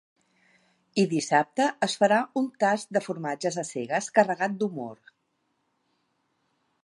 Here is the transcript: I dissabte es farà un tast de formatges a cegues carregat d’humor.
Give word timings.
I 1.01 1.03
dissabte 1.11 1.67
es 1.87 1.97
farà 2.03 2.17
un 2.41 2.47
tast 2.63 2.91
de 2.97 3.03
formatges 3.09 3.59
a 3.63 3.67
cegues 3.73 4.09
carregat 4.19 4.55
d’humor. 4.63 5.15